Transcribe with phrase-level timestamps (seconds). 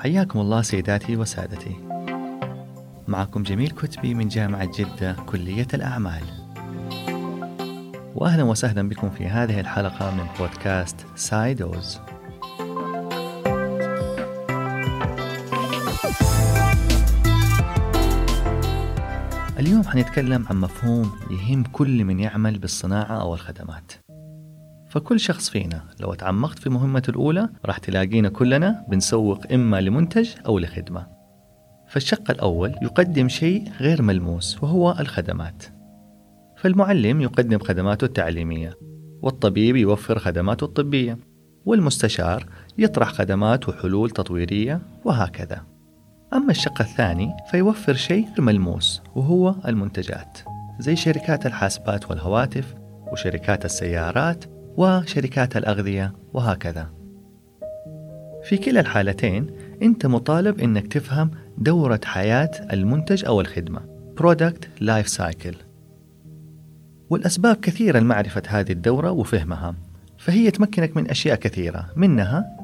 [0.00, 1.76] حياكم الله سيداتي وسادتي.
[3.08, 6.22] معكم جميل كتبي من جامعة جدة كلية الأعمال.
[8.14, 12.00] وأهلا وسهلا بكم في هذه الحلقة من بودكاست سايدوز.
[19.58, 23.92] اليوم حنتكلم عن مفهوم يهم كل من يعمل بالصناعة أو الخدمات.
[24.90, 30.58] فكل شخص فينا لو تعمقت في مهمته الأولى راح تلاقينا كلنا بنسوق إما لمنتج أو
[30.58, 31.06] لخدمة.
[31.88, 35.64] فالشق الأول يقدم شيء غير ملموس وهو الخدمات.
[36.56, 38.78] فالمعلم يقدم خدماته التعليمية
[39.22, 41.18] والطبيب يوفر خدماته الطبية
[41.64, 42.46] والمستشار
[42.78, 45.62] يطرح خدمات وحلول تطويرية وهكذا.
[46.32, 50.38] أما الشق الثاني فيوفر شيء ملموس وهو المنتجات
[50.78, 52.74] زي شركات الحاسبات والهواتف
[53.12, 54.44] وشركات السيارات
[54.76, 56.90] وشركات الأغذية وهكذا.
[58.44, 59.46] في كلا الحالتين
[59.82, 63.80] أنت مطالب أنك تفهم دورة حياة المنتج أو الخدمة
[64.20, 65.56] Product Life Cycle.
[67.10, 69.74] والأسباب كثيرة لمعرفة هذه الدورة وفهمها
[70.18, 72.56] فهي تمكنك من أشياء كثيرة منها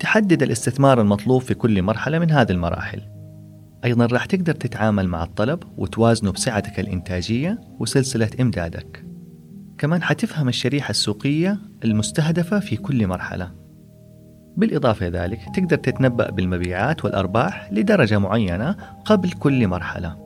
[0.00, 3.00] تحدد الاستثمار المطلوب في كل مرحلة من هذه المراحل.
[3.84, 9.04] أيضا راح تقدر تتعامل مع الطلب وتوازنه بسعتك الإنتاجية وسلسلة إمدادك.
[9.78, 13.50] كمان حتفهم الشريحة السوقية المستهدفة في كل مرحلة.
[14.56, 20.16] بالإضافة ذلك تقدر تتنبأ بالمبيعات والأرباح لدرجة معينة قبل كل مرحلة.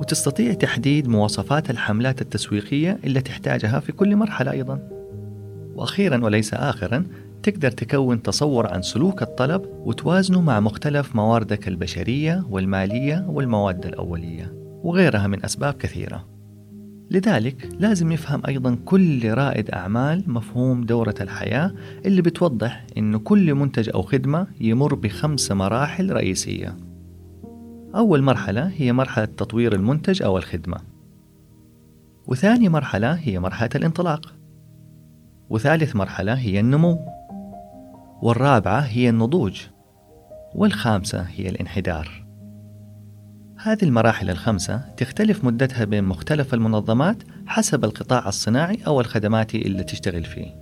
[0.00, 4.78] وتستطيع تحديد مواصفات الحملات التسويقية اللي تحتاجها في كل مرحلة أيضا.
[5.74, 7.06] وأخيرا وليس آخرا
[7.42, 15.26] تقدر تكون تصور عن سلوك الطلب وتوازنه مع مختلف مواردك البشرية والمالية والمواد الأولية وغيرها
[15.26, 16.29] من أسباب كثيرة.
[17.10, 21.72] لذلك لازم يفهم أيضا كل رائد أعمال مفهوم دورة الحياة
[22.06, 26.76] اللي بتوضح أن كل منتج أو خدمة يمر بخمس مراحل رئيسية.
[27.94, 30.76] أول مرحلة هي مرحلة تطوير المنتج أو الخدمة.
[32.26, 34.34] وثاني مرحلة هي مرحلة الانطلاق.
[35.50, 36.98] وثالث مرحلة هي النمو.
[38.22, 39.60] والرابعة هي النضوج.
[40.54, 42.29] والخامسة هي الانحدار.
[43.62, 47.16] هذه المراحل الخمسة تختلف مدتها بين مختلف المنظمات
[47.46, 50.56] حسب القطاع الصناعي أو الخدماتي اللي تشتغل فيه.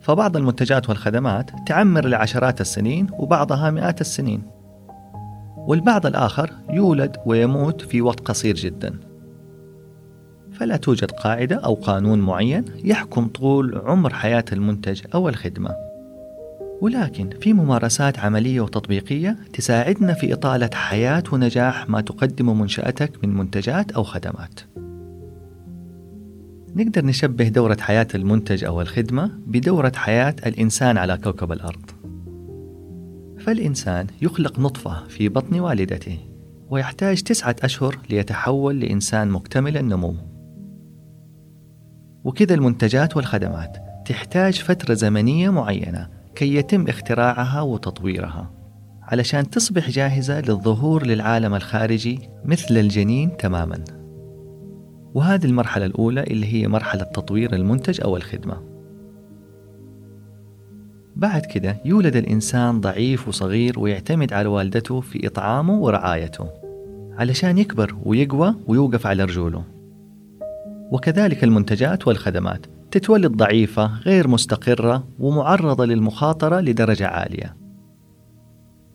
[0.00, 4.42] فبعض المنتجات والخدمات تعمر لعشرات السنين وبعضها مئات السنين.
[5.56, 9.00] والبعض الآخر يولد ويموت في وقت قصير جدا.
[10.52, 15.91] فلا توجد قاعدة أو قانون معين يحكم طول عمر حياة المنتج أو الخدمة.
[16.82, 23.92] ولكن في ممارسات عملية وتطبيقية تساعدنا في إطالة حياة ونجاح ما تقدمه منشأتك من منتجات
[23.92, 24.60] أو خدمات.
[26.76, 31.90] نقدر نشبه دورة حياة المنتج أو الخدمة بدورة حياة الإنسان على كوكب الأرض.
[33.38, 36.18] فالإنسان يخلق نطفة في بطن والدته
[36.70, 40.16] ويحتاج تسعة أشهر ليتحول لإنسان مكتمل النمو.
[42.24, 43.76] وكذا المنتجات والخدمات
[44.06, 48.50] تحتاج فترة زمنية معينة كي يتم اختراعها وتطويرها
[49.02, 53.84] علشان تصبح جاهزة للظهور للعالم الخارجي مثل الجنين تماما.
[55.14, 58.62] وهذه المرحلة الأولى اللي هي مرحلة تطوير المنتج أو الخدمة.
[61.16, 66.48] بعد كده يولد الإنسان ضعيف وصغير ويعتمد على والدته في إطعامه ورعايته
[67.18, 69.64] علشان يكبر ويقوى ويوقف على رجوله.
[70.92, 72.66] وكذلك المنتجات والخدمات.
[72.92, 77.56] تتولد ضعيفة غير مستقرة ومعرضة للمخاطرة لدرجة عالية.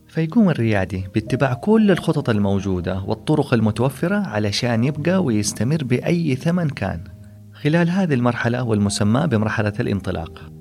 [0.07, 7.03] فيقوم الريادي باتباع كل الخطط الموجودة والطرق المتوفرة علشان يبقى ويستمر بأي ثمن كان
[7.53, 10.51] خلال هذه المرحلة والمسمى بمرحلة الانطلاق.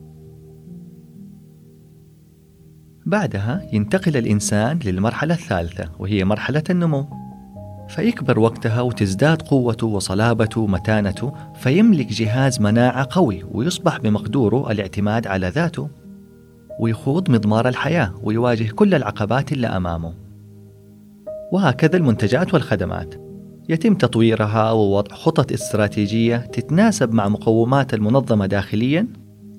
[3.07, 7.26] بعدها ينتقل الإنسان للمرحلة الثالثة وهي مرحلة النمو.
[7.89, 15.89] فيكبر وقتها وتزداد قوته وصلابته ومتانته فيملك جهاز مناعة قوي ويصبح بمقدوره الاعتماد على ذاته
[16.81, 20.15] ويخوض مضمار الحياة ويواجه كل العقبات اللي أمامه.
[21.53, 23.15] وهكذا المنتجات والخدمات.
[23.69, 29.09] يتم تطويرها ووضع خطط استراتيجية تتناسب مع مقومات المنظمة داخليا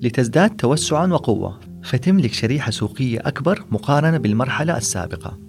[0.02, 1.60] لتزداد توسعا وقوة.
[1.82, 5.47] فتملك شريحة سوقية أكبر مقارنة بالمرحلة السابقة.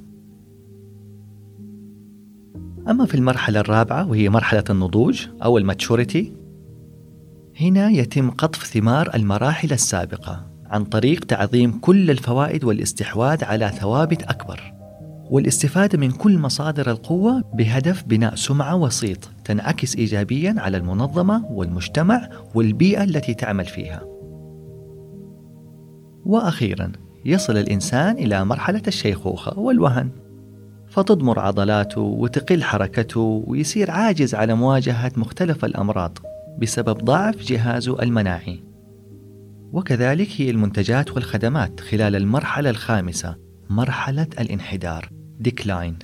[2.89, 6.33] أما في المرحلة الرابعة وهي مرحلة النضوج أو الماتشوريتي
[7.61, 14.73] هنا يتم قطف ثمار المراحل السابقة عن طريق تعظيم كل الفوائد والاستحواذ على ثوابت أكبر
[15.29, 23.03] والاستفادة من كل مصادر القوة بهدف بناء سمعة وسيط تنعكس إيجابيا على المنظمة والمجتمع والبيئة
[23.03, 24.01] التي تعمل فيها.
[26.25, 26.91] وأخيرا
[27.25, 30.09] يصل الإنسان إلى مرحلة الشيخوخة والوهن.
[30.99, 36.17] فتضمر عضلاته وتقل حركته ويصير عاجز على مواجهة مختلف الأمراض
[36.57, 38.63] بسبب ضعف جهازه المناعي.
[39.71, 43.35] وكذلك هي المنتجات والخدمات خلال المرحلة الخامسة
[43.69, 45.09] مرحلة الانحدار
[45.39, 45.99] ديكلاين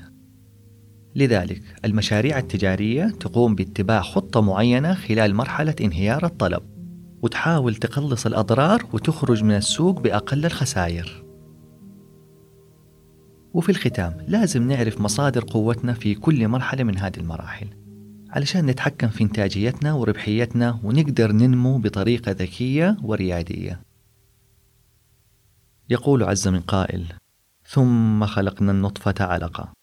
[1.15, 6.63] لذلك المشاريع التجارية تقوم باتباع خطة معينة خلال مرحلة انهيار الطلب
[7.21, 11.24] وتحاول تقلص الأضرار وتخرج من السوق بأقل الخسائر.
[13.55, 17.67] وفي الختام لازم نعرف مصادر قوتنا في كل مرحلة من هذه المراحل.
[18.29, 23.81] علشان نتحكم في إنتاجيتنا وربحيتنا ونقدر ننمو بطريقة ذكية وريادية.
[25.89, 27.13] يقول عز من قائل
[27.67, 29.73] ثم خلقنا النطفة علقة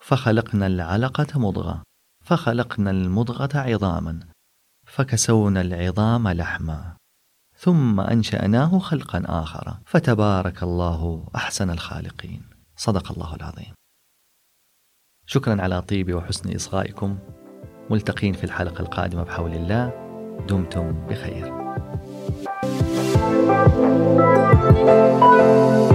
[0.00, 1.82] فخلقنا العلقة مضغة
[2.24, 4.20] فخلقنا المضغة عظاما
[4.86, 6.96] فكسونا العظام لحما
[7.56, 12.57] ثم أنشأناه خلقا آخر فتبارك الله أحسن الخالقين.
[12.80, 13.74] صدق الله العظيم.
[15.26, 17.18] شكرا على طيب وحسن إصغائكم.
[17.90, 19.92] ملتقين في الحلقة القادمة بحول الله.
[20.48, 21.58] دمتم بخير.
[24.88, 25.87] thank you